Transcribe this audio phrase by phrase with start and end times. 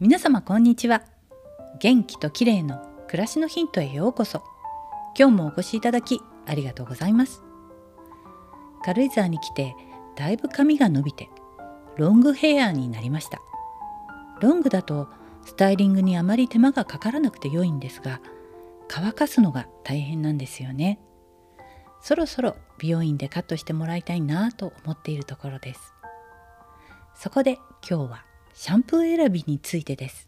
[0.00, 1.02] 皆様こんにちは。
[1.80, 4.44] 元気と綺麗の暮らしのヒントへようこそ。
[5.18, 7.42] 今日もお越しいただきありがとうございます。
[8.84, 9.74] 軽井沢に来て
[10.14, 11.28] だいぶ髪が伸びて
[11.96, 13.40] ロングヘアになりました。
[14.40, 15.08] ロングだと
[15.44, 18.20] スタイリングにあまり手間がかからなくて良いんですが
[18.86, 21.00] 乾かすのが大変なんですよね。
[22.00, 25.92] そろそろ美容院でカットしてもらいたいなと思っているところです。
[27.16, 28.27] そこで今日は
[28.60, 30.26] シャンプー選びについてです。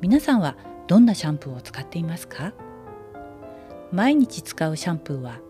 [0.00, 2.54] 皆さんはどんなシャンプーを使っていますか？
[3.92, 5.40] 毎日使うシャンプーは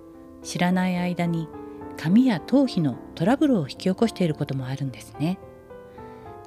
[0.43, 1.49] 知らない間に
[1.97, 5.39] 髪や頭皮のトラブルを引き起こしていることもあるんですね。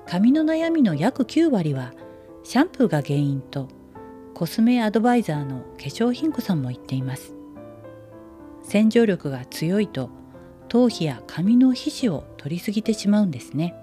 [0.06, 1.94] 髪の悩みの約9割は
[2.44, 3.70] シャンプーが原因と
[4.34, 7.34] コスメアドバイザーの化粧品子さんも言っています。
[8.64, 10.10] 洗浄力が強いと
[10.68, 13.74] 頭皮や髪の皮脂を取りすぎてしまうんですね。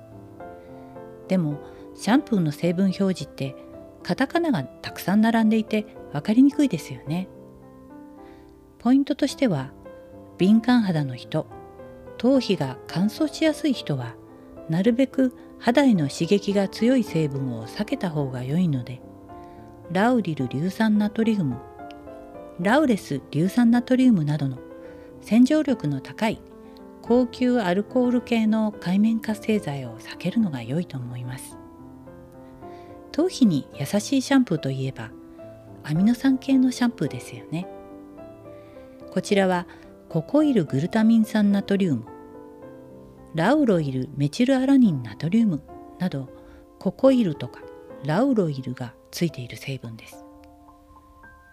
[1.29, 1.61] でも
[1.95, 3.57] シャンプーの成分表示って
[4.03, 7.29] カタカナがたくさん並んでいて分かりにくいですよね。
[8.79, 9.73] ポイントとしては
[10.39, 11.47] 敏感肌の人
[12.19, 14.15] 頭皮が乾燥しやすい人は
[14.69, 19.01] なるべく肌への刺激が強い成分を避けた方が良いので
[19.91, 21.59] ラウリル硫酸ナトリウム
[22.61, 24.59] ラウレス硫酸ナトリウムなどの
[25.21, 26.41] 洗浄力の高い
[27.07, 31.57] 高級アルコール系の界面活性剤を避けるのが良いと思います。
[33.13, 35.13] 頭皮に優しいシャンプーといえば
[35.85, 37.69] アミノ酸系のシャンプーですよね。
[39.13, 39.69] こちらは
[40.09, 42.07] ココイルグルタミン酸ナトリウム
[43.37, 45.63] ラウロイルメチルアラニンナトリウム
[46.01, 46.29] など
[46.81, 47.61] ココイルとか
[48.05, 50.25] ラウロイルがついている成分です。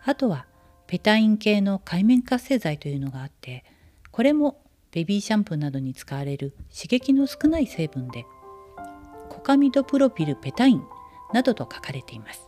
[0.03, 0.47] あとは
[0.87, 3.63] ペタイン系の界面活性剤というのがあって
[4.11, 4.62] これも
[4.93, 8.26] ベビーシャンプーなどに使われる刺激の少ない成分で
[9.30, 10.83] コカミドプロピルペタイン
[11.33, 12.48] などと書かれています。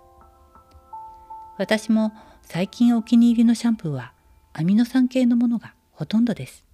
[1.58, 2.14] 私も
[2.44, 4.14] 最近お気に入りのシャンプーは
[4.54, 6.68] アミノ酸系のものがほとんどです。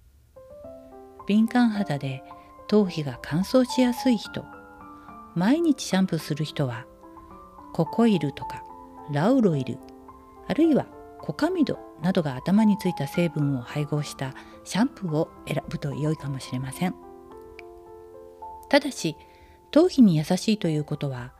[1.26, 2.22] 敏感肌で
[2.68, 4.44] 頭皮が乾燥しやすい人
[5.34, 6.84] 毎日シャンプーする人は
[7.72, 8.62] ココイルとか
[9.10, 9.78] ラウロイル
[10.48, 10.86] あるいは
[11.20, 16.94] コカミドなどが頭についた成分を配合したシャンプーを選ぶと良いかもしれません。
[18.68, 19.16] ただし
[19.70, 21.32] 頭皮に優しいということは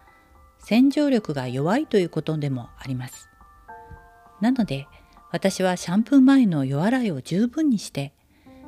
[0.58, 3.28] 洗浄力が弱いということでもあります。
[4.40, 4.86] なので
[5.30, 8.12] 私はシャンプー前の夜洗いを十分にして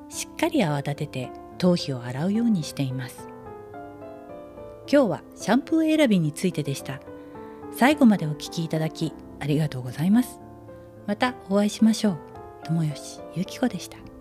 [0.09, 3.29] しっかり泡立てて頭皮を洗うようにしています。
[4.91, 7.01] 今日はシャンプー選びについてでした。
[7.77, 10.44] 最後までお聴きいただきありがとうございます。
[11.07, 12.19] またお会いしましょう。
[12.67, 14.14] 友吉ゆき子でした。